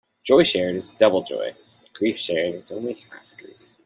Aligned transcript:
Joy 0.25 0.41
shared 0.43 0.77
is 0.77 0.89
double 0.89 1.21
joy; 1.23 1.53
grief 1.93 2.17
shared 2.17 2.55
is 2.55 2.71
only 2.71 2.93
half 3.11 3.37
grief. 3.37 3.69